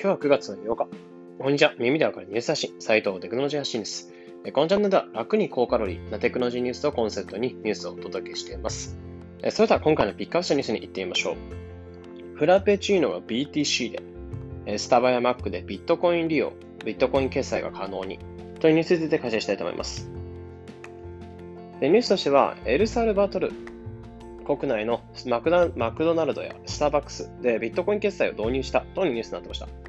[0.00, 0.86] 今日は9月の8日。
[1.40, 1.74] こんにちは。
[1.76, 4.12] 耳でわかるニュース発信、斉藤テクノロジー発信です。
[4.52, 8.96] このチャンネルでは楽に高カロリーなテクノロジーニュースをコンセプトにニュースをお届けしています。
[9.50, 11.36] それでは今回のピックアップしたニュースに行ってみましょう。
[12.36, 14.00] フラペチーノが BTC
[14.66, 16.52] で、スタバや Mac でビットコイン利用、
[16.84, 18.20] ビットコイン決済が可能に、
[18.60, 20.08] というニュースについて解説したいと思います。
[21.80, 23.50] ニュースとしては、エルサルバトル
[24.46, 29.87] 国内のマクダマクドナルドやスターバックスでビットコイン決済を導入したというニュースになってました。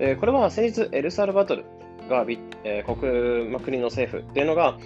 [0.00, 1.64] えこれは先日、エルサルバトル
[2.08, 4.78] がビ、え国、ま、国の政府っていうのが、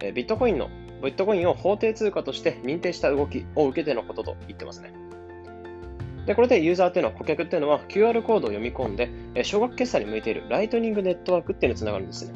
[0.00, 0.68] えビットコインの
[1.02, 4.92] ビットコインを法定通貨として認定した動きを受けてのことと言ってますね。
[6.26, 12.34] で、これでユーザーっていうのは、顧客っていうのは QR コードを読み込んで、え少額決済に向いているライトニングネットワークっていうのにつながるんですね。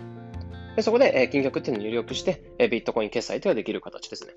[0.76, 4.34] でそこで、え金額っていうのを入力して、えビットコイン決済というのができる形ですね。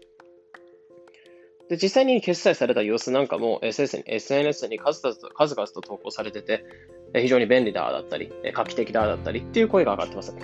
[1.71, 6.65] で、実際に決済された様子なんかも SNS に数々と数々と投稿されてて、
[7.13, 10.35] 非常に便利だだったり、画期的だだったりっていう声が上がってます。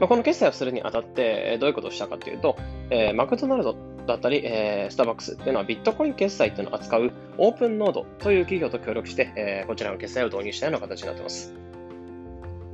[0.00, 2.56] まあ、この決済をするにあたってどういうことをしたかというと、
[2.90, 11.54] えー、マクドナルドだったり、えー、スターバックスっていうのはビットコイン決済っていうのを扱うオープンノードという企業と協力して、えー、こちらの決済を導入したような形になっています。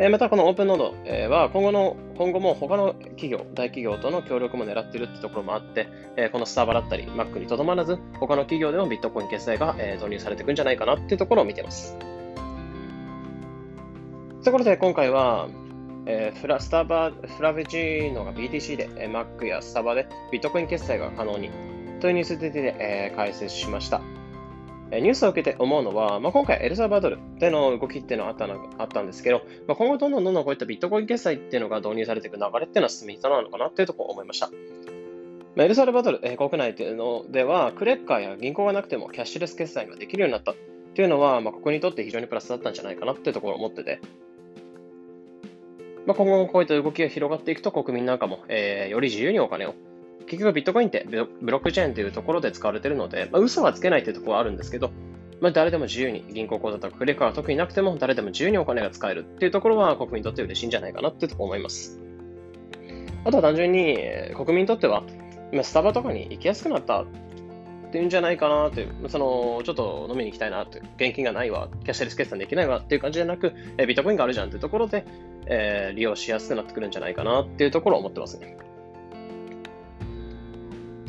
[0.03, 11.99] えまた、このオープンノード、えは今後の、今後も他の企業、大企業との協力も狙っているってところもあって、えこのスターバだったり、Mac にとどまらず、他の企業でもビットコイン決済が、え導入されていくんじゃないかなっていうところを見ています。
[14.45, 15.49] ところで、今回は、
[16.07, 21.51] えフラスタバ、フラベジーノが BTC で、え Mac やスタバでビットコイン決済が可能に
[22.01, 24.01] というニュースで、え解説しました。
[24.93, 34.51] ニュースを受けて思うのは、まあ、今回エルサバドルでの動きっていうのがあったのあったんですけど、まあ、今後どんどんどんどんこういったビットコイン決済っていうのが導入されていく流れっていうのは進みそうなのかなっていうところを思いました。
[35.55, 40.55] まあ、エルサルバドル、えー、国内っていうのでは、クレッカーや銀行がなくてもキャッシュレス決済ができるようになったっ
[40.95, 44.01] ていうのは、まあ、ここにとって非常にプラスだったんじゃないかなっていうところを思ってて、
[46.07, 49.75] まあ、今後もこういった動きが広がっていくと、国民なんかも、えー、より自由にお金を
[50.27, 51.07] 結局ビットコインって
[51.43, 54.93] ブロックチェーンというところで使われているので、まあ、嘘はつけないというところはあるんですけど、
[55.41, 62.01] まあ、誰でも自由に銀行口座とかクレカは特になくても誰でも自由にお金が使えるっていうところは国民にとって嬉しいんじゃないかなってと思います。
[63.25, 63.99] あとは単純に
[64.37, 65.03] 国民にとっては
[65.63, 67.05] スタバとかに行きやすくなった
[67.91, 75.05] っていうんじゃないかなっていう、そのちょっと飲みに行きたいなって、現金がないわ、キャッシュレス決済できないわっていう感じじゃなく、えビットコインがあるじゃんっていうところで、
[75.47, 78.57] えー、利用しやすくなってくるんじゃないかなっていうところを思ってますね。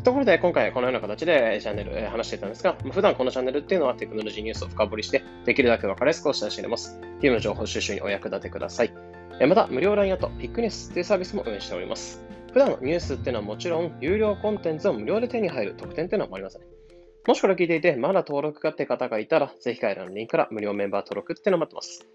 [0.03, 6.99] ところで、今回このような形でチャンネル、え話していたんですが、普段このチャンネルっていうのはテクノロジーニュースを深掘りして、できるだけ分かりやすくお伝えしています。
[7.21, 8.91] ゲームの情報収集にお役立てください。
[9.47, 12.30] また、無料 LINE アット、ピックニュースというサービスも運営しております。
[12.53, 16.61] 普段のニュースっていうのはもちろん、有料コンテンツを無料で手に入る特典っていうのもありません。
[17.27, 22.05] もしこれ聞いていて、まだ登録かって方がいたら、ぜひ概要欄のリンクから無料メンバー登録っていうのを待ってます。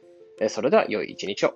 [0.49, 1.55] それでは、良い一日を。